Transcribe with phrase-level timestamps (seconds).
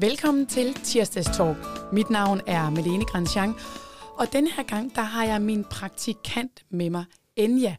[0.00, 1.56] Velkommen til Tirsdags Talk.
[1.92, 3.54] Mit navn er Melene Grandjean,
[4.18, 7.04] og denne her gang, der har jeg min praktikant med mig,
[7.36, 7.76] Enja.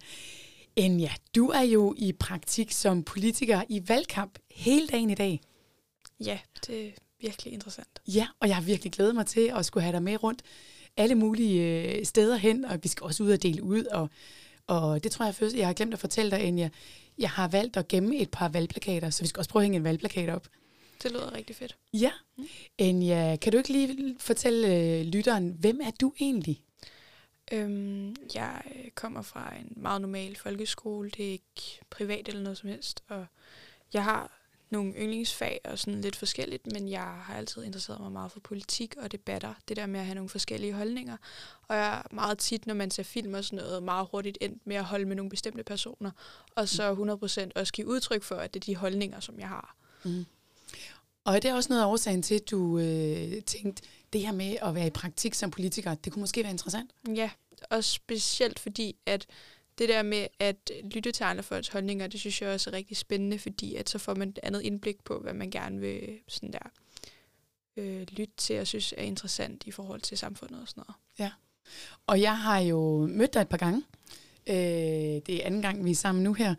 [0.75, 5.41] Enja, du er jo i praktik som politiker i valgkamp hele dagen i dag.
[6.25, 6.91] Ja, det er
[7.21, 8.01] virkelig interessant.
[8.07, 10.41] Ja, og jeg har virkelig glædet mig til at skulle have dig med rundt
[10.97, 14.09] alle mulige øh, steder hen, og vi skal også ud og dele ud, og,
[14.67, 16.69] og det tror jeg først, jeg har glemt at fortælle dig, Enja.
[17.17, 19.77] Jeg har valgt at gemme et par valgplakater, så vi skal også prøve at hænge
[19.77, 20.47] en valgplakat op.
[21.03, 21.77] Det lyder rigtig fedt.
[21.93, 22.11] Ja.
[22.37, 22.47] Mm.
[22.77, 26.61] Enja, kan du ikke lige fortælle øh, lytteren, hvem er du egentlig?
[27.51, 28.63] Øhm, jeg
[28.95, 31.09] kommer fra en meget normal folkeskole.
[31.09, 33.03] Det er ikke privat eller noget som helst.
[33.07, 33.25] Og
[33.93, 34.39] jeg har
[34.69, 38.95] nogle yndlingsfag og sådan lidt forskelligt, men jeg har altid interesseret mig meget for politik
[38.97, 39.53] og debatter.
[39.67, 41.17] Det der med at have nogle forskellige holdninger.
[41.67, 44.67] Og jeg er meget tit, når man ser film og sådan noget, meget hurtigt endt
[44.67, 46.11] med at holde med nogle bestemte personer.
[46.55, 46.93] Og så
[47.55, 49.75] 100% også give udtryk for, at det er de holdninger, som jeg har.
[50.05, 50.25] Mm.
[51.29, 54.57] Og er det også noget af årsagen til, at du øh, tænkte, det her med
[54.61, 56.91] at være i praktik som politiker, det kunne måske være interessant?
[57.15, 57.29] Ja,
[57.69, 59.25] og specielt fordi, at
[59.77, 62.97] det der med at lytte til andre folks holdninger, det synes jeg også er rigtig
[62.97, 66.53] spændende, fordi at så får man et andet indblik på, hvad man gerne vil sådan
[66.53, 66.69] der,
[67.77, 70.95] øh, lytte til og synes er interessant i forhold til samfundet og sådan noget.
[71.19, 71.31] Ja,
[72.07, 73.83] og jeg har jo mødt dig et par gange.
[74.47, 74.55] Øh,
[75.25, 76.55] det er anden gang, vi er sammen nu her.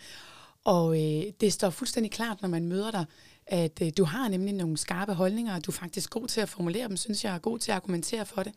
[0.65, 3.05] Og øh, det står fuldstændig klart, når man møder dig,
[3.51, 6.49] at øh, du har nemlig nogle skarpe holdninger, og du er faktisk god til at
[6.49, 8.53] formulere dem, synes jeg, er god til at argumentere for det.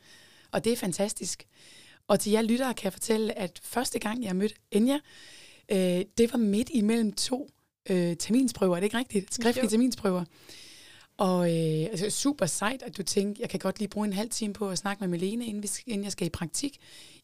[0.51, 1.47] Og det er fantastisk.
[2.07, 4.99] Og til jer lyttere kan jeg fortælle, at første gang, jeg mødte Enja,
[5.71, 7.49] øh, det var midt imellem to
[7.89, 9.33] øh, terminsprøver, er det ikke rigtigt?
[9.33, 10.23] Skriftlige terminsprøver.
[11.17, 14.29] Og øh, altså, super sejt, at du tænkte, jeg kan godt lige bruge en halv
[14.29, 16.77] time på at snakke med Melene, inden, vi, inden jeg skal i praktik,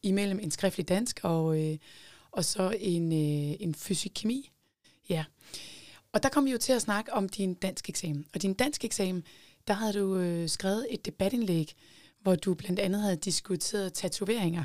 [0.04, 1.78] imellem en skriftlig dansk og, øh,
[2.32, 4.52] og så en, øh, en fysik-kemi.
[5.10, 5.26] Ja.
[6.14, 8.26] Og der kom vi jo til at snakke om din dansk eksamen.
[8.34, 9.24] Og din dansk eksamen,
[9.68, 11.74] der havde du øh, skrevet et debatindlæg,
[12.22, 14.64] hvor du blandt andet havde diskuteret tatoveringer.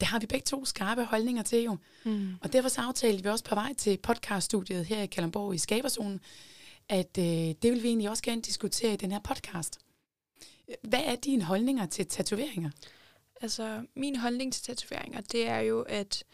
[0.00, 1.76] Det har vi begge to skarpe holdninger til jo.
[2.04, 2.34] Mm.
[2.40, 6.20] Og derfor så aftalte vi også på vej til podcaststudiet her i Kalamborg i Skaberzonen,
[6.88, 9.78] at øh, det vil vi egentlig også gerne diskutere i den her podcast.
[10.82, 12.70] Hvad er dine holdninger til tatoveringer?
[13.40, 16.24] Altså, min holdning til tatoveringer, det er jo, at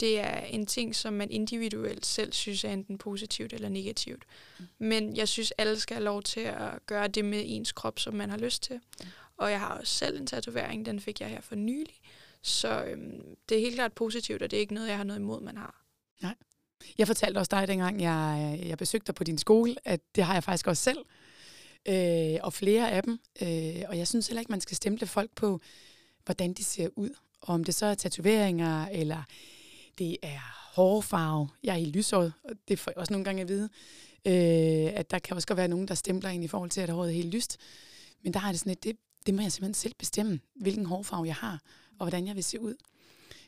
[0.00, 4.24] det er en ting, som man individuelt selv synes er enten positivt eller negativt.
[4.58, 4.66] Mm.
[4.78, 8.14] Men jeg synes, alle skal have lov til at gøre det med ens krop, som
[8.14, 8.80] man har lyst til.
[9.00, 9.06] Mm.
[9.36, 11.94] Og jeg har også selv en tatovering, den fik jeg her for nylig.
[12.42, 15.20] Så øhm, det er helt klart positivt, og det er ikke noget, jeg har noget
[15.20, 15.84] imod, man har.
[16.22, 16.34] Nej.
[16.98, 20.34] Jeg fortalte også dig, dengang jeg, jeg besøgte dig på din skole, at det har
[20.34, 20.98] jeg faktisk også selv.
[21.88, 23.18] Øh, og flere af dem.
[23.42, 25.60] Øh, og jeg synes heller ikke, man skal stemple folk på,
[26.24, 27.10] hvordan de ser ud.
[27.40, 29.22] Og om det så er tatoveringer, eller
[29.98, 30.40] det er
[30.74, 31.48] hårfarve.
[31.62, 33.68] Jeg er helt lyshåret, og det får jeg også nogle gange at vide.
[34.26, 36.90] Øh, at der kan også godt være nogen, der stempler ind i forhold til, at
[36.90, 37.58] håret er helt lyst.
[38.22, 38.96] Men der har det sådan et, det,
[39.26, 41.60] det må jeg simpelthen selv bestemme, hvilken hårfarve jeg har,
[41.98, 42.74] og hvordan jeg vil se ud.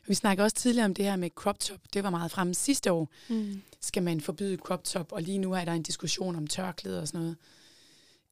[0.09, 1.81] Vi snakkede også tidligere om det her med crop top.
[1.95, 3.13] Det var meget fremme sidste år.
[3.29, 3.63] Mm.
[3.81, 5.13] Skal man forbyde crop top?
[5.13, 7.37] Og lige nu er der en diskussion om tørklæder og sådan noget.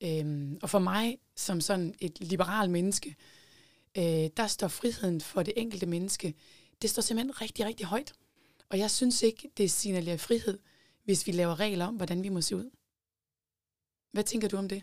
[0.00, 3.16] Øhm, og for mig, som sådan et liberal menneske,
[3.98, 6.34] øh, der står friheden for det enkelte menneske,
[6.84, 8.12] det står simpelthen rigtig, rigtig højt.
[8.68, 10.58] Og jeg synes ikke, det signalerer frihed,
[11.04, 12.70] hvis vi laver regler om, hvordan vi må se ud.
[14.12, 14.82] Hvad tænker du om det?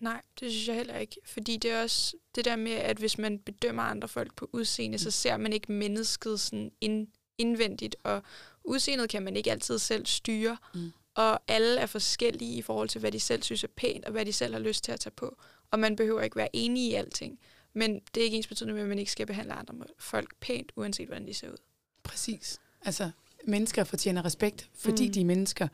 [0.00, 1.16] Nej, det synes jeg heller ikke.
[1.24, 4.94] Fordi det er også det der med, at hvis man bedømmer andre folk på udseende,
[4.94, 4.98] mm.
[4.98, 8.22] så ser man ikke mennesket sådan ind, indvendigt, og
[8.64, 10.56] udseendet kan man ikke altid selv styre.
[10.74, 10.92] Mm.
[11.14, 14.24] Og alle er forskellige i forhold til, hvad de selv synes er pænt, og hvad
[14.26, 15.38] de selv har lyst til at tage på.
[15.70, 17.38] Og man behøver ikke være enige i alting.
[17.76, 20.72] Men det er ikke ens betydende med, at man ikke skal behandle andre folk pænt,
[20.76, 21.56] uanset hvordan de ser ud.
[22.02, 22.60] Præcis.
[22.82, 23.10] Altså,
[23.44, 25.12] mennesker fortjener respekt, fordi mm.
[25.12, 25.68] de er mennesker,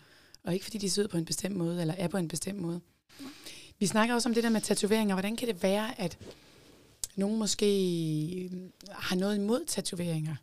[0.45, 2.59] og ikke fordi de ser ud på en bestemt måde, eller er på en bestemt
[2.59, 2.81] måde.
[3.21, 3.27] Mm.
[3.79, 5.15] Vi snakker også om det der med tatoveringer.
[5.15, 6.19] Hvordan kan det være, at
[7.17, 10.37] nogen måske har noget imod tatoveringer?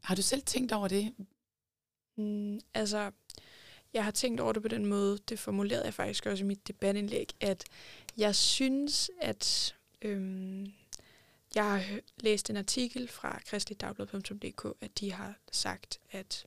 [0.00, 1.14] Har du selv tænkt over det?
[2.16, 3.10] Mm, altså,
[3.94, 6.68] jeg har tænkt over det på den måde, det formulerede jeg faktisk også i mit
[6.68, 7.64] debatindlæg, at
[8.16, 10.72] jeg synes, at øhm,
[11.54, 11.82] jeg har
[12.20, 16.46] læst en artikel fra kristeligdagblad.dk, at de har sagt, at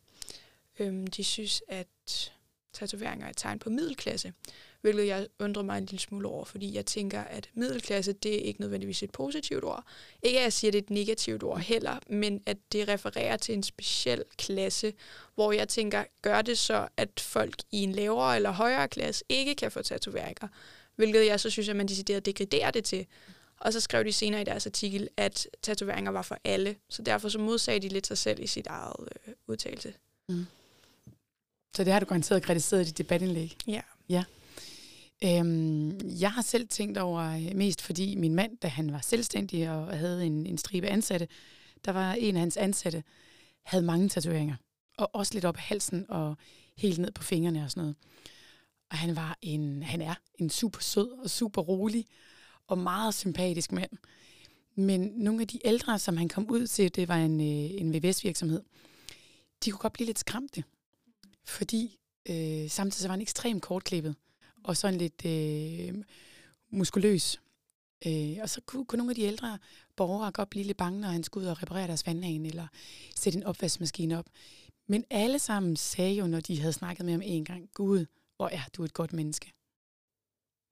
[0.79, 2.31] øhm, de synes, at
[2.73, 4.33] tatoveringer er et tegn på middelklasse,
[4.81, 8.39] hvilket jeg undrer mig en lille smule over, fordi jeg tænker, at middelklasse, det er
[8.39, 9.83] ikke nødvendigvis et positivt ord.
[10.23, 13.37] Ikke at jeg siger, at det er et negativt ord heller, men at det refererer
[13.37, 14.93] til en speciel klasse,
[15.35, 19.55] hvor jeg tænker, gør det så, at folk i en lavere eller højere klasse ikke
[19.55, 20.47] kan få tatoveringer,
[20.95, 23.05] hvilket jeg så synes, at man decideret degraderer det til.
[23.59, 27.29] Og så skrev de senere i deres artikel, at tatoveringer var for alle, så derfor
[27.29, 29.93] så modsagde de lidt sig selv i sit eget øh, udtalelse.
[30.29, 30.45] Mm.
[31.75, 33.57] Så det har du garanteret kritiseret i dit debatindlæg?
[33.67, 33.81] Ja.
[34.09, 34.23] Ja.
[35.23, 39.69] Øhm, jeg har selv tænkt over øh, mest, fordi min mand, da han var selvstændig
[39.69, 41.27] og havde en, en stribe ansatte,
[41.85, 43.03] der var en af hans ansatte,
[43.63, 44.55] havde mange tatoveringer.
[44.97, 46.37] Og også lidt op af halsen og
[46.77, 47.95] helt ned på fingrene og sådan noget.
[48.91, 52.05] Og han var en, han er en super sød og super rolig
[52.67, 53.91] og meget sympatisk mand.
[54.75, 57.93] Men nogle af de ældre, som han kom ud til, det var en, øh, en
[57.93, 58.63] VVS-virksomhed,
[59.65, 60.63] de kunne godt blive lidt skræmte.
[61.43, 64.15] Fordi øh, samtidig så var han ekstremt kortklippet
[64.63, 66.03] og sådan lidt øh,
[66.69, 67.41] muskuløs.
[68.07, 69.59] Øh, og så kunne, kunne nogle af de ældre
[69.95, 72.67] borgere godt blive lidt bange, når han skulle ud og reparere deres vandhane eller
[73.15, 74.25] sætte en opvaskemaskine op.
[74.87, 78.47] Men alle sammen sagde jo, når de havde snakket med ham en gang, Gud, hvor
[78.47, 79.53] er du et godt menneske.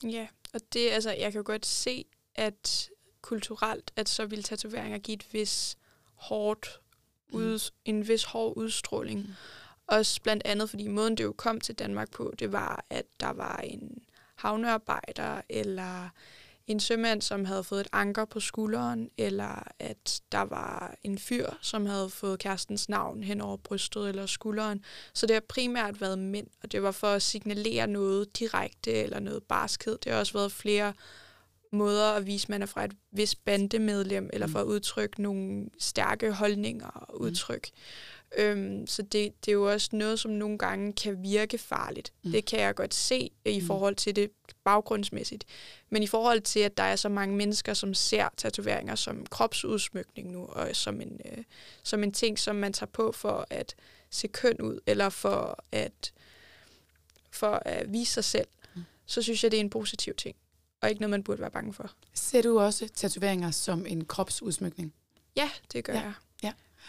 [0.03, 2.05] Ja, og det, altså, jeg kan jo godt se,
[2.35, 2.89] at
[3.21, 5.77] kulturelt, at så vil tatoveringer give et vis
[6.15, 6.81] hårdt
[7.31, 7.75] ud, mm.
[7.85, 9.19] en vis hård udstråling.
[9.19, 9.33] Mm.
[9.87, 13.29] Også blandt andet, fordi måden det jo kom til Danmark på, det var, at der
[13.29, 14.03] var en
[14.35, 16.09] havnearbejder eller
[16.67, 21.47] en sømand, som havde fået et anker på skulderen, eller at der var en fyr,
[21.61, 24.83] som havde fået kærestens navn hen over brystet eller skulderen.
[25.13, 29.19] Så det har primært været mænd, og det var for at signalere noget direkte eller
[29.19, 29.97] noget barskhed.
[30.03, 30.93] Det har også været flere
[31.71, 35.69] måder at vise, at man er fra et vis bandemedlem, eller for at udtrykke nogle
[35.79, 37.69] stærke holdninger og udtryk.
[37.73, 37.77] Mm.
[38.37, 42.13] Øhm, så det, det er jo også noget, som nogle gange kan virke farligt.
[42.23, 42.31] Mm.
[42.31, 43.67] Det kan jeg godt se i mm.
[43.67, 44.31] forhold til det
[44.63, 45.45] baggrundsmæssigt.
[45.89, 50.31] Men i forhold til, at der er så mange mennesker, som ser tatoveringer som kropsudsmykning
[50.31, 51.43] nu, og som en, øh,
[51.83, 53.75] som en ting, som man tager på for at
[54.09, 56.13] se køn ud, eller for at,
[57.31, 58.83] for at vise sig selv, mm.
[59.05, 60.35] så synes jeg, det er en positiv ting,
[60.81, 61.91] og ikke noget, man burde være bange for.
[62.13, 64.93] Ser du også tatoveringer som en kropsudsmykning?
[65.35, 65.99] Ja, det gør ja.
[65.99, 66.13] jeg.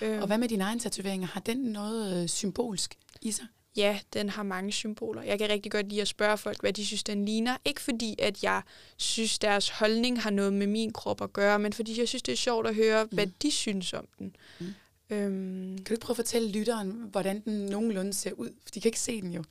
[0.02, 0.20] Øh.
[0.20, 1.26] Og hvad med dine egne tatoveringer?
[1.26, 3.46] Har den noget øh, symbolsk i sig?
[3.76, 5.22] Ja, den har mange symboler.
[5.22, 7.56] Jeg kan rigtig godt lide at spørge folk, hvad de synes, den ligner.
[7.64, 8.62] Ikke fordi, at jeg
[8.96, 12.32] synes, deres holdning har noget med min krop at gøre, men fordi jeg synes, det
[12.32, 13.10] er sjovt at høre, mm.
[13.12, 14.36] hvad de synes om den.
[14.60, 14.74] Mm.
[15.10, 18.48] Øhm, kan du ikke prøve at fortælle lytteren, hvordan den nogenlunde ser ud?
[18.62, 19.44] For de kan ikke se den jo.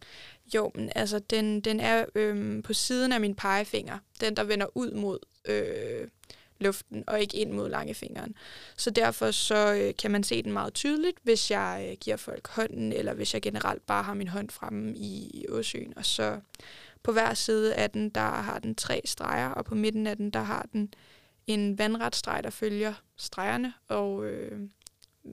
[0.55, 3.97] Jo, men altså, den, den er øhm, på siden af min pegefinger.
[4.21, 6.07] Den, der vender ud mod øh,
[6.63, 8.35] luften og ikke ind mod langefingeren.
[8.77, 12.47] Så derfor så øh, kan man se den meget tydeligt, hvis jeg øh, giver folk
[12.47, 15.93] hånden, eller hvis jeg generelt bare har min hånd fremme i, i åsøen.
[15.97, 16.39] Og så
[17.03, 20.29] på hver side af den, der har den tre streger, og på midten af den,
[20.29, 20.93] der har den
[21.47, 24.61] en vandret streg, der følger stregerne, og øh,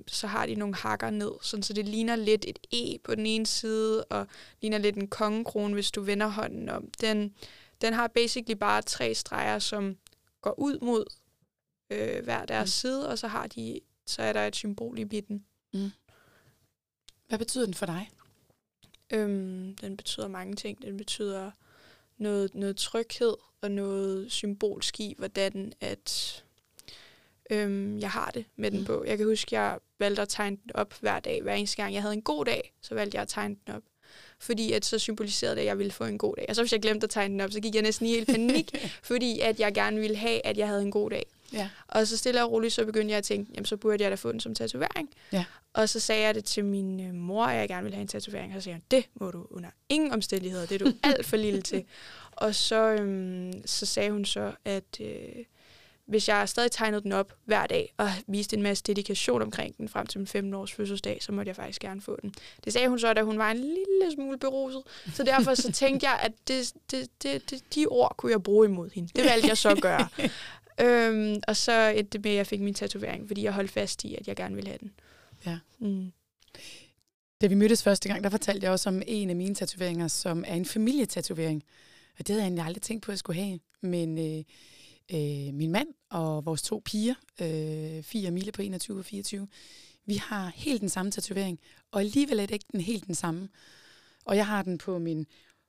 [0.07, 3.27] så har de nogle hakker ned, sådan, så det ligner lidt et E på den
[3.27, 4.27] ene side, og
[4.61, 6.89] ligner lidt en kongekrone, hvis du vender hånden om.
[7.01, 7.35] Den,
[7.81, 9.97] den har basically bare tre streger, som
[10.41, 11.05] går ud mod
[11.91, 12.71] øh, hver deres mm.
[12.71, 15.45] side, og så har de så er der et symbol i midten.
[15.75, 15.91] Mm.
[17.29, 18.11] Hvad betyder den for dig?
[19.13, 20.83] Øhm, den betyder mange ting.
[20.83, 21.51] Den betyder
[22.17, 26.45] noget, noget tryghed og noget symbolsk i, hvordan at
[27.51, 28.77] øhm, jeg har det med mm.
[28.77, 29.05] den på.
[29.05, 31.43] Jeg kan huske, jeg valgte at tegne den op hver dag.
[31.43, 33.83] Hver eneste gang, jeg havde en god dag, så valgte jeg at tegne den op
[34.39, 36.47] fordi at så symboliserede det, at jeg ville få en god dag.
[36.49, 38.29] Og så hvis jeg glemte at tegne den op, så gik jeg næsten i helt
[38.29, 41.27] panik, fordi at jeg gerne ville have, at jeg havde en god dag.
[41.53, 41.69] Ja.
[41.89, 44.17] Og så stille og roligt, så begyndte jeg at tænke, jamen så burde jeg da
[44.17, 45.11] få den som tatovering.
[45.33, 45.45] Ja.
[45.73, 48.09] Og så sagde jeg det til min øh, mor, at jeg gerne ville have en
[48.09, 48.57] tatovering.
[48.57, 51.37] Og så sagde hun, det må du under ingen omstændigheder, det er du alt for
[51.37, 51.85] lille til.
[52.33, 55.01] Og så, øhm, så sagde hun så, at...
[55.01, 55.45] Øh,
[56.11, 59.89] hvis jeg stadig tegnede den op hver dag og viste en masse dedikation omkring den
[59.89, 62.35] frem til min 15 års fødselsdag, så måtte jeg faktisk gerne få den.
[62.65, 64.83] Det sagde hun så, da hun var en lille smule beruset.
[65.15, 68.67] Så derfor så tænkte jeg, at det, det, det, det, de ord kunne jeg bruge
[68.67, 69.11] imod hende.
[69.17, 70.09] Det valgte jeg så at gøre.
[70.85, 74.05] øhm, og så endte det med, at jeg fik min tatovering, fordi jeg holdt fast
[74.05, 74.93] i, at jeg gerne ville have den.
[75.47, 75.59] Ja.
[75.79, 76.13] Mm.
[77.41, 80.45] Da vi mødtes første gang, der fortalte jeg også om en af mine tatoveringer, som
[80.47, 81.65] er en familietatovering.
[82.19, 83.59] Og det havde jeg egentlig aldrig tænkt på, at jeg skulle have.
[83.81, 84.45] Men øh,
[85.15, 89.49] øh, min mand og vores to piger, øh, Fie og Mille på 21 og 24,
[90.07, 93.49] vi har helt den samme tatovering, og alligevel er det ikke den helt den samme.
[94.25, 95.27] Og jeg har den på min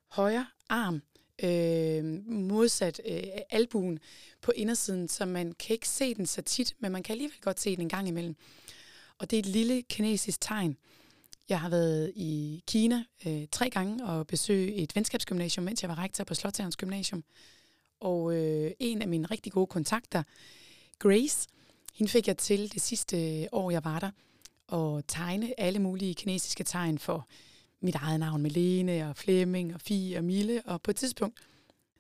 [0.08, 1.02] højre arm,
[1.44, 4.00] øh, modsat øh, albuen
[4.42, 7.60] på indersiden, så man kan ikke se den så tit, men man kan alligevel godt
[7.60, 8.36] se den en gang imellem.
[9.18, 10.78] Og det er et lille kinesisk tegn.
[11.50, 15.98] Jeg har været i Kina øh, tre gange og besøgt et venskabsgymnasium, mens jeg var
[15.98, 17.24] rektor på Slottshavns Gymnasium.
[18.02, 20.24] Og øh, en af mine rigtig gode kontakter,
[21.00, 21.48] Grace,
[21.94, 24.12] hende fik jeg til det sidste år, jeg var der,
[24.98, 27.28] at tegne alle mulige kinesiske tegn for
[27.80, 30.62] mit eget navn med Lene og Flemming og Fie og Mille.
[30.66, 31.40] Og på et tidspunkt,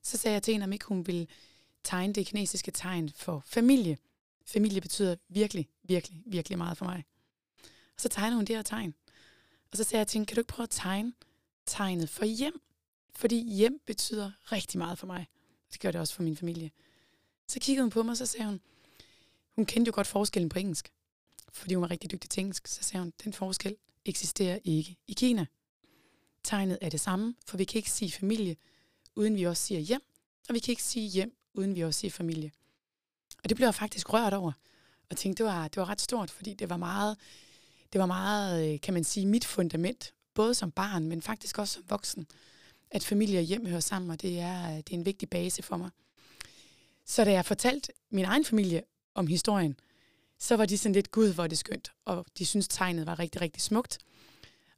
[0.01, 1.27] så sagde jeg til hende, om ikke hun ville
[1.83, 3.97] tegne det kinesiske tegn for familie.
[4.45, 7.03] Familie betyder virkelig, virkelig, virkelig meget for mig.
[7.65, 8.93] Og så tegnede hun det her tegn.
[9.71, 11.13] Og så sagde jeg til hende, kan du ikke prøve at tegne
[11.65, 12.61] tegnet for hjem?
[13.15, 15.27] Fordi hjem betyder rigtig meget for mig.
[15.73, 16.71] Det gør det også for min familie.
[17.47, 18.61] Så kiggede hun på mig, så sagde hun,
[19.55, 20.91] hun kendte jo godt forskellen på engelsk,
[21.53, 22.67] fordi hun var rigtig dygtig til engelsk.
[22.67, 23.75] Så sagde hun, den forskel
[24.05, 25.45] eksisterer ikke i Kina.
[26.43, 28.55] Tegnet er det samme, for vi kan ikke sige familie,
[29.15, 30.01] uden vi også siger hjem,
[30.49, 32.51] og vi kan ikke sige hjem, uden vi også siger familie.
[33.43, 34.51] Og det blev jeg faktisk rørt over,
[35.09, 37.17] og tænkte, det var, det var ret stort, fordi det var meget,
[37.93, 41.73] det var meget, øh, kan man sige, mit fundament, både som barn, men faktisk også
[41.73, 42.27] som voksen,
[42.91, 45.63] at familie og hjem hører sammen, og det er, øh, det er en vigtig base
[45.63, 45.89] for mig.
[47.05, 48.83] Så da jeg fortalte min egen familie
[49.15, 49.75] om historien,
[50.39, 53.19] så var de sådan lidt, gud, hvor er det skønt, og de synes tegnet var
[53.19, 53.97] rigtig, rigtig smukt.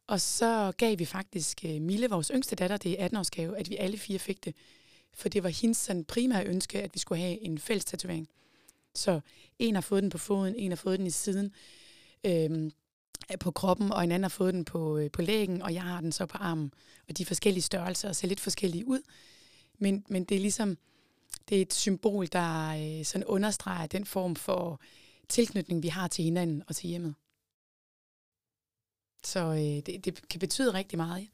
[0.08, 3.76] Og så gav vi faktisk øh, Mille, vores yngste datter, det er 18-årsgave, at vi
[3.76, 4.56] alle fire fik det.
[5.14, 8.30] For det var hendes sådan, primære ønske, at vi skulle have en fælles tatovering.
[8.96, 9.20] Så
[9.60, 11.54] en har fået den på foden, en har fået den i siden
[12.24, 12.72] øhm,
[13.32, 15.84] Øh, på kroppen, og en anden har fået den på, øh, på lægen, og jeg
[15.84, 16.74] har den så på armen.
[17.10, 19.02] Og de er forskellige størrelser og ser lidt forskellige ud.
[19.80, 20.78] Men, men det er ligesom,
[21.50, 24.82] det er et symbol, der øh, sådan understreger den form for
[25.30, 27.16] tilknytning, vi har til hinanden og til hjemmet.
[29.24, 31.28] Så øh, det, det kan betyde rigtig meget.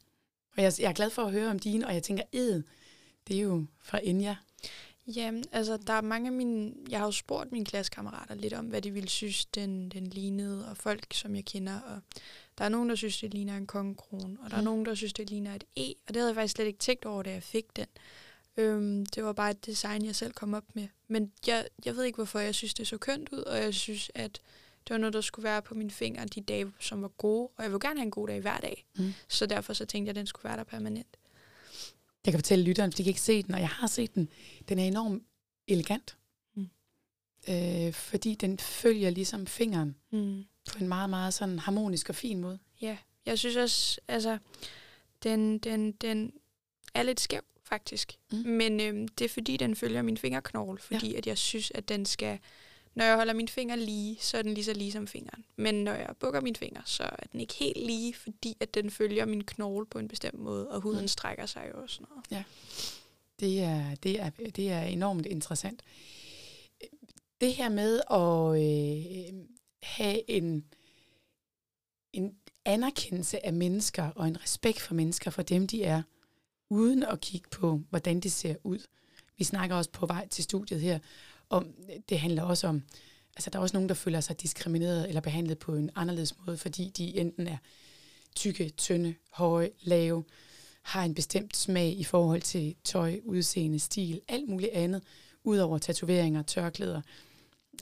[0.56, 2.62] Og jeg, jeg er glad for at høre om dine, og jeg tænker, ed,
[3.28, 4.36] det er jo fra Enya,
[5.16, 6.72] Jamen, altså, der er mange af mine...
[6.88, 10.68] Jeg har jo spurgt mine klassekammerater lidt om, hvad de ville synes, den, den lignede,
[10.70, 11.80] og folk, som jeg kender.
[11.80, 12.00] Og
[12.58, 14.60] der er nogen, der synes, det ligner en kongekrone, og der mm.
[14.60, 15.94] er nogen, der synes, det ligner et E.
[16.08, 17.86] Og det havde jeg faktisk slet ikke tænkt over, da jeg fik den.
[18.56, 20.88] Øhm, det var bare et design, jeg selv kom op med.
[21.08, 24.10] Men jeg, jeg ved ikke, hvorfor jeg synes, det så kønt ud, og jeg synes,
[24.14, 24.40] at
[24.88, 27.48] det var noget, der skulle være på mine fingre de dage, som var gode.
[27.56, 28.86] Og jeg vil gerne have en god dag hver dag.
[28.94, 29.12] Mm.
[29.28, 31.16] Så derfor så tænkte jeg, at den skulle være der permanent.
[32.26, 34.28] Jeg kan fortælle lytteren, de kan ikke se den, og jeg har set den.
[34.68, 35.22] Den er enormt
[35.68, 36.16] elegant.
[36.54, 36.68] Mm.
[37.48, 40.44] Øh, fordi den følger ligesom fingeren mm.
[40.70, 42.58] på en meget, meget sådan harmonisk og fin måde.
[42.80, 42.96] Ja,
[43.26, 44.38] jeg synes også, altså,
[45.22, 46.32] den, den, den
[46.94, 48.18] er lidt skæv faktisk.
[48.32, 48.38] Mm.
[48.38, 51.18] Men øhm, det er fordi, den følger min fingerknogle, fordi ja.
[51.18, 52.38] at jeg synes, at den skal...
[52.94, 55.44] Når jeg holder min finger lige, så er den lige så lige som fingeren.
[55.56, 58.90] Men når jeg bukker min finger, så er den ikke helt lige, fordi at den
[58.90, 61.08] følger min knogle på en bestemt måde, og huden mm.
[61.08, 62.24] strækker sig jo også noget.
[62.30, 62.44] Ja,
[63.40, 65.82] det er, det, er, det er enormt interessant.
[67.40, 69.46] Det her med at øh,
[69.82, 70.64] have en,
[72.12, 76.02] en anerkendelse af mennesker og en respekt for mennesker for dem, de er,
[76.70, 78.78] uden at kigge på, hvordan det ser ud.
[79.36, 80.98] Vi snakker også på vej til studiet her,
[81.50, 81.66] og
[82.08, 82.82] det handler også om,
[83.36, 86.56] altså der er også nogen, der føler sig diskrimineret eller behandlet på en anderledes måde,
[86.56, 87.56] fordi de enten er
[88.36, 90.24] tykke, tynde, høje, lave,
[90.82, 95.02] har en bestemt smag i forhold til tøj, udseende, stil, alt muligt andet,
[95.44, 97.02] udover tatoveringer, tørklæder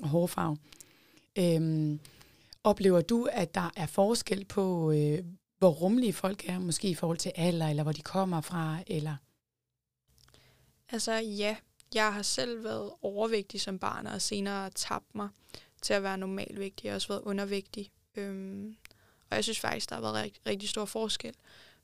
[0.02, 0.56] og hårfarve.
[1.38, 2.00] Øhm,
[2.64, 5.24] oplever du, at der er forskel på, øh,
[5.58, 9.16] hvor rummelige folk er, måske i forhold til alder, eller hvor de kommer fra, eller?
[10.90, 11.56] Altså ja,
[11.94, 15.28] jeg har selv været overvægtig som barn, og senere tabt mig
[15.82, 16.84] til at være normalvægtig.
[16.84, 17.90] Jeg har også været undervægtig.
[18.16, 18.76] Øhm,
[19.30, 21.34] og jeg synes faktisk, der har været rigt, rigtig stor forskel.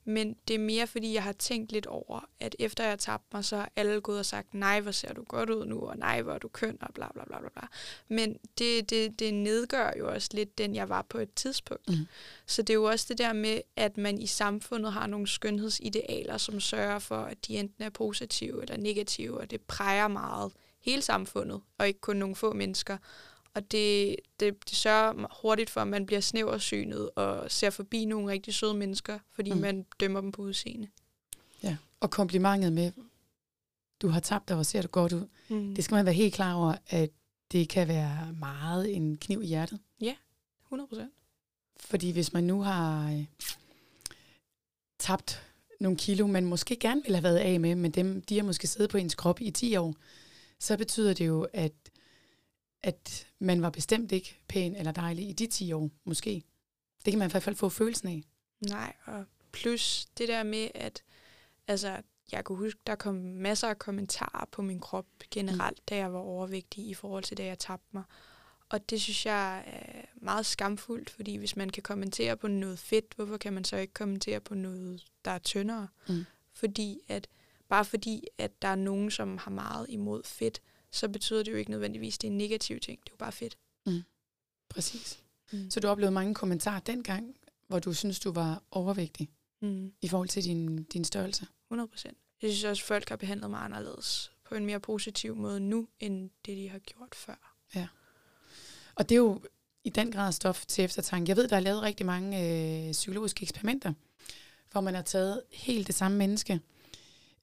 [0.04, 3.44] Men det er mere, fordi jeg har tænkt lidt over, at efter jeg tabte mig,
[3.44, 6.22] så har alle gået og sagt, nej, hvor ser du godt ud nu, og nej,
[6.22, 7.48] hvor er du køn, og bla bla bla bla.
[7.48, 7.62] bla.
[8.08, 11.88] Men det, det, det nedgør jo også lidt den, jeg var på et tidspunkt.
[11.88, 12.06] Mm.
[12.46, 16.38] Så det er jo også det der med, at man i samfundet har nogle skønhedsidealer,
[16.38, 21.02] som sørger for, at de enten er positive eller negative, og det præger meget hele
[21.02, 22.98] samfundet, og ikke kun nogle få mennesker.
[23.54, 28.32] Og det, det, det sørger hurtigt for, at man bliver snæversynet og ser forbi nogle
[28.32, 29.58] rigtig søde mennesker, fordi mm.
[29.58, 30.88] man dømmer dem på udseende.
[31.62, 32.92] Ja, og komplimentet med,
[34.02, 35.26] du har tabt dig, hvor ser du godt ud.
[35.48, 35.74] Mm.
[35.74, 37.10] Det skal man være helt klar over, at
[37.52, 39.78] det kan være meget en kniv i hjertet.
[40.00, 40.14] Ja,
[40.66, 41.12] 100 procent.
[41.76, 43.24] Fordi hvis man nu har øh,
[44.98, 45.42] tabt
[45.80, 48.66] nogle kilo, man måske gerne ville have været af med, men dem, de har måske
[48.66, 49.94] siddet på ens krop i 10 år,
[50.58, 51.72] så betyder det jo, at
[52.84, 56.42] at man var bestemt ikke pæn eller dejlig i de 10 år, måske.
[57.04, 58.22] Det kan man i hvert fald få følelsen af.
[58.68, 61.02] Nej, og plus det der med, at
[61.68, 65.84] altså, jeg kunne huske, der kom masser af kommentarer på min krop generelt, mm.
[65.88, 68.02] da jeg var overvægtig i forhold til, da jeg tabte mig.
[68.68, 73.14] Og det synes jeg er meget skamfuldt, fordi hvis man kan kommentere på noget fedt,
[73.16, 75.88] hvorfor kan man så ikke kommentere på noget, der er tyndere?
[76.08, 76.24] Mm.
[76.52, 77.28] Fordi at,
[77.68, 80.60] bare fordi, at der er nogen, som har meget imod fedt,
[80.94, 83.00] så betyder det jo ikke nødvendigvis, at det er en negativ ting.
[83.04, 83.58] Det er jo bare fedt.
[83.86, 84.02] Mm.
[84.68, 85.18] Præcis.
[85.52, 85.70] Mm.
[85.70, 87.36] Så du oplevede mange kommentarer dengang,
[87.68, 89.28] hvor du synes, du var overvægtig
[89.62, 89.92] mm.
[90.02, 91.46] i forhold til din, din størrelse?
[91.68, 92.18] 100 procent.
[92.42, 95.88] Jeg synes også, at folk har behandlet mig anderledes på en mere positiv måde nu,
[96.00, 97.56] end det, de har gjort før.
[97.74, 97.88] Ja.
[98.94, 99.40] Og det er jo
[99.84, 101.28] i den grad stof til eftertanke.
[101.30, 102.40] Jeg ved, der er lavet rigtig mange
[102.86, 103.92] øh, psykologiske eksperimenter,
[104.72, 106.60] hvor man har taget helt det samme menneske,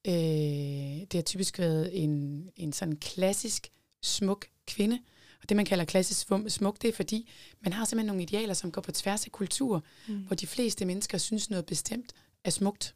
[0.06, 3.70] Øh, det har typisk været en, en sådan klassisk
[4.02, 4.98] smuk kvinde.
[5.42, 7.30] Og det, man kalder klassisk smuk, det er fordi,
[7.60, 10.18] man har simpelthen nogle idealer, som går på tværs af kultur, mm.
[10.18, 12.12] hvor de fleste mennesker synes noget bestemt
[12.44, 12.94] er smukt.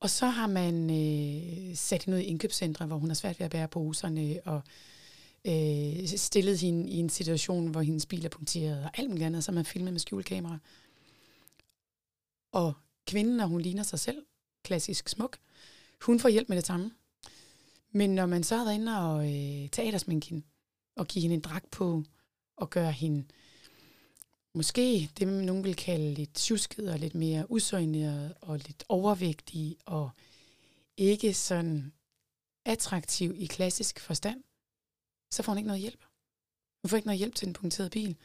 [0.00, 3.44] Og så har man øh, sat hende ud i indkøbscentre, hvor hun har svært ved
[3.44, 4.62] at bære poserne, og
[5.46, 9.44] øh, stillet hende i en situation, hvor hendes bil er punkteret, og alt muligt andet,
[9.44, 10.58] så man filmet med skjulkamera.
[12.52, 12.72] Og
[13.06, 14.22] kvinden, når hun ligner sig selv,
[14.64, 15.38] klassisk smuk,
[16.02, 16.90] hun får hjælp med det samme.
[17.90, 20.46] Men når man så har været inde og øh, teatersminke hende,
[20.96, 22.02] og give hende en dragt på,
[22.56, 23.24] og gøre hende
[24.54, 30.10] måske det, nogen vil kalde lidt tjusket og lidt mere usøgneret og lidt overvægtig og
[30.96, 31.92] ikke sådan
[32.64, 34.42] attraktiv i klassisk forstand,
[35.30, 36.04] så får hun ikke noget hjælp.
[36.82, 38.16] Hun får ikke noget hjælp til den punkterede bil.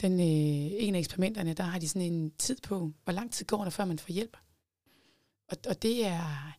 [0.00, 3.46] Den, øh, en af eksperimenterne, der har de sådan en tid på, hvor lang tid
[3.46, 4.36] går der, før man får hjælp.
[5.48, 6.52] Og, og det er,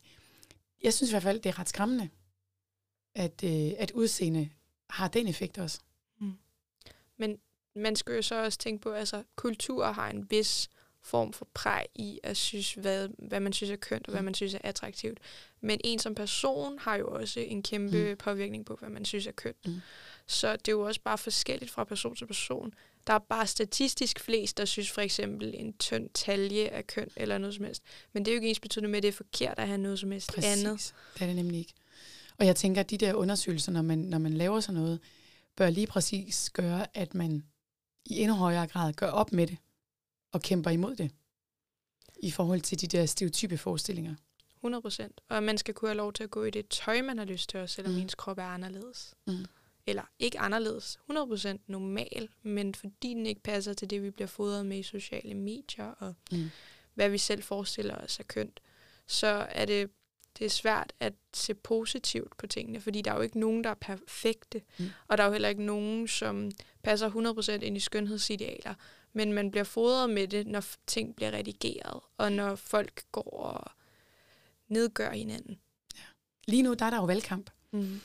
[0.86, 2.08] jeg synes i hvert fald, det er ret skræmmende,
[3.14, 4.50] at, øh, at udseende
[4.90, 5.80] har den effekt også.
[6.20, 6.32] Mm.
[7.16, 7.38] Men
[7.74, 10.68] man skal jo så også tænke på, altså, kultur har en vis
[11.02, 14.24] form for præg i at synes, hvad, hvad man synes er kønt, og hvad mm.
[14.24, 15.18] man synes er attraktivt.
[15.60, 18.16] Men en som person har jo også en kæmpe mm.
[18.16, 19.66] påvirkning på, hvad man synes er kønt.
[19.66, 19.80] Mm.
[20.28, 22.74] Så det er jo også bare forskelligt fra person til person.
[23.06, 27.38] Der er bare statistisk flest, der synes for eksempel en tynd talje er køn eller
[27.38, 27.82] noget som helst.
[28.12, 29.98] Men det er jo ikke ens betydende med, at det er forkert at have noget
[29.98, 30.64] som helst Præcis.
[30.64, 30.94] andet.
[31.14, 31.74] det er det nemlig ikke.
[32.38, 35.00] Og jeg tænker, at de der undersøgelser, når man, når man laver sådan noget,
[35.56, 37.44] bør lige præcis gøre, at man
[38.06, 39.56] i endnu højere grad gør op med det
[40.32, 41.10] og kæmper imod det
[42.22, 44.14] i forhold til de der stereotype forestillinger.
[44.56, 45.20] 100 procent.
[45.28, 47.50] Og man skal kunne have lov til at gå i det tøj, man har lyst
[47.50, 48.00] til, også selvom mm.
[48.00, 49.14] ens krop er anderledes.
[49.26, 49.46] Mm.
[49.86, 54.28] Eller ikke anderledes, 100 procent normal, men fordi den ikke passer til det, vi bliver
[54.28, 56.50] fodret med i sociale medier, og mm.
[56.94, 58.60] hvad vi selv forestiller os er kønt,
[59.06, 59.90] så er det
[60.38, 63.70] det er svært at se positivt på tingene, fordi der er jo ikke nogen, der
[63.70, 64.90] er perfekte, mm.
[65.08, 66.50] og der er jo heller ikke nogen, som
[66.82, 67.10] passer
[67.60, 68.74] 100% ind i skønhedsidealer,
[69.12, 73.70] men man bliver fodret med det, når ting bliver redigeret, og når folk går og
[74.68, 75.58] nedgør hinanden.
[75.96, 76.02] Ja.
[76.48, 77.50] Lige nu, der er der jo valgkamp.
[77.70, 78.00] Mm.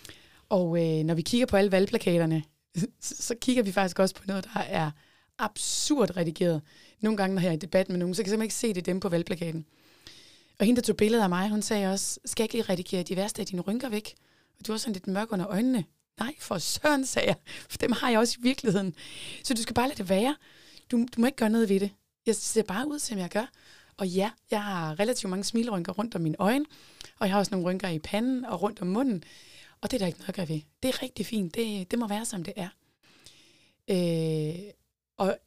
[0.52, 2.44] Og øh, når vi kigger på alle valgplakaterne,
[3.02, 4.92] så kigger vi faktisk også på noget, der er
[5.40, 6.62] absurd redigeret.
[7.00, 8.74] Nogle gange, når jeg er i debat med nogen, så kan jeg simpelthen ikke se
[8.74, 9.66] det dem på valgplakaten.
[10.60, 13.04] Og hende, der tog billeder af mig, hun sagde også, skal jeg ikke lige redigere
[13.04, 14.14] de værste af dine rynker væk?
[14.60, 15.86] Og du har sådan lidt mørk under øjnene.
[16.20, 17.36] Nej, for søren, sagde jeg.
[17.70, 18.96] For dem har jeg også i virkeligheden.
[19.44, 20.36] Så du skal bare lade det være.
[20.92, 21.92] Du, du må ikke gøre noget ved det.
[22.26, 23.46] Jeg ser bare ud, som jeg gør.
[23.98, 26.66] Og ja, jeg har relativt mange smilrynker rundt om mine øjne,
[27.20, 29.24] og jeg har også nogle rynker i panden og rundt om munden.
[29.82, 30.62] Og det er der ikke noget at gøre ved.
[30.84, 31.56] Det er rigtig fint.
[31.56, 32.70] Det, det må være, som det er.
[33.88, 34.74] Øh,
[35.18, 35.38] og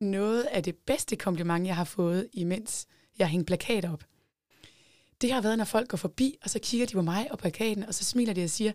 [0.00, 2.86] noget af det bedste kompliment, jeg har fået, imens
[3.18, 4.04] jeg hængte plakater op,
[5.20, 7.82] det har været, når folk går forbi, og så kigger de på mig og plakaten,
[7.82, 8.72] og så smiler de og siger,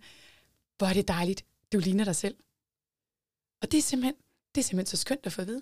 [0.77, 2.35] hvor er det dejligt, du ligner dig selv.
[3.61, 4.15] Og det er simpelthen,
[4.55, 5.61] det er simpelthen så skønt at få at vide.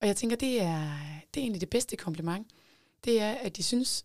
[0.00, 0.98] Og jeg tænker, det er,
[1.34, 2.46] det er egentlig det bedste kompliment.
[3.04, 4.04] Det er, at de synes,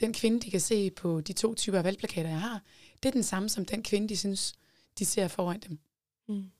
[0.00, 2.62] den kvinde, de kan se på de to typer af valgplakater, jeg har,
[3.02, 4.54] det er den samme som den kvinde, de synes,
[4.98, 5.78] de ser foran dem.
[6.28, 6.50] Mm.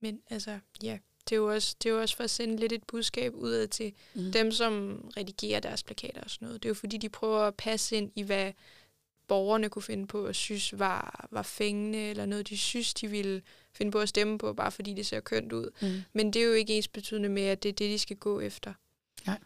[0.00, 2.72] Men altså, ja, det er, jo også, det er jo også for at sende lidt
[2.72, 4.32] et budskab ud til mm.
[4.32, 6.62] dem, som redigerer deres plakater og sådan noget.
[6.62, 8.52] Det er jo fordi, de prøver at passe ind i, hvad
[9.26, 13.42] borgerne kunne finde på at synes var, var fængende, eller noget, de synes, de ville
[13.72, 15.70] finde på at stemme på, bare fordi det ser kønt ud.
[15.82, 16.02] Mm.
[16.12, 18.40] Men det er jo ikke ens betydende med, at det er det, de skal gå
[18.40, 18.74] efter.
[19.26, 19.38] Nej.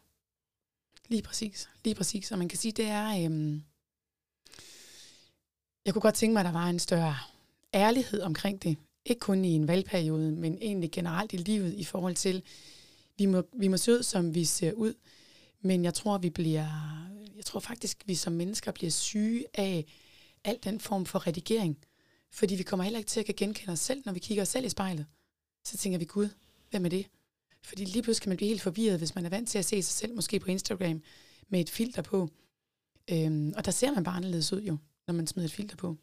[1.08, 1.68] Lige præcis.
[1.84, 2.32] Lige præcis.
[2.32, 3.24] Og man kan sige, det er...
[3.24, 3.62] Øhm
[5.84, 7.16] jeg kunne godt tænke mig, at der var en større
[7.74, 8.76] ærlighed omkring det.
[9.04, 12.42] Ikke kun i en valgperiode, men egentlig generelt i livet i forhold til,
[13.18, 14.94] vi må, vi må se ud, som vi ser ud,
[15.60, 16.66] men jeg tror, vi bliver,
[17.36, 19.86] jeg tror faktisk, vi som mennesker bliver syge af
[20.44, 21.78] al den form for redigering.
[22.30, 24.48] Fordi vi kommer heller ikke til at kan genkende os selv, når vi kigger os
[24.48, 25.06] selv i spejlet.
[25.64, 26.28] Så tænker vi, Gud,
[26.70, 27.06] hvem er det?
[27.62, 29.82] Fordi lige pludselig kan man blive helt forvirret, hvis man er vant til at se
[29.82, 31.02] sig selv, måske på Instagram,
[31.48, 32.30] med et filter på.
[33.10, 35.96] Øhm, og der ser man bare anderledes ud jo, når man smider et filter på.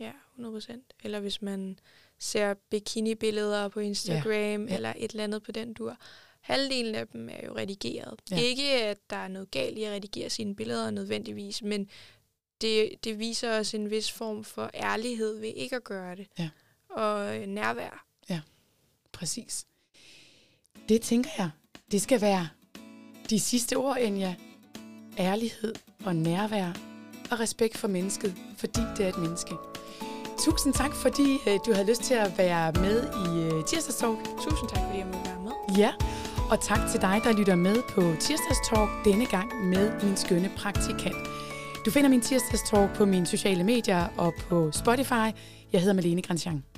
[0.00, 0.72] Ja, 100%.
[1.04, 1.78] Eller hvis man
[2.18, 4.74] ser bikini-billeder på Instagram, ja.
[4.74, 5.96] Eller et eller andet på den dur.
[6.40, 8.20] Halvdelen af dem er jo redigeret.
[8.30, 8.40] Ja.
[8.40, 11.88] Ikke, at der er noget galt i at redigere sine billeder nødvendigvis, men
[12.60, 16.26] det, det viser os en vis form for ærlighed ved ikke at gøre det.
[16.38, 16.50] Ja.
[16.88, 18.06] Og øh, nærvær.
[18.30, 18.40] Ja,
[19.12, 19.66] præcis.
[20.88, 21.50] Det tænker jeg,
[21.90, 22.48] det skal være
[23.30, 24.34] de sidste ord, Enya.
[25.18, 26.95] Ærlighed og nærvær
[27.30, 29.54] og respekt for mennesket, fordi det er et menneske.
[30.44, 34.18] Tusind tak, fordi øh, du havde lyst til at være med i øh, Tirsdagstalk.
[34.42, 35.76] Tusind tak, fordi jeg måtte være med.
[35.78, 35.92] Ja,
[36.50, 41.16] og tak til dig, der lytter med på Tirsdagstalk denne gang med min skønne praktikant.
[41.86, 45.28] Du finder min tirsdagstalk på mine sociale medier og på Spotify.
[45.72, 46.75] Jeg hedder Malene Grandjean.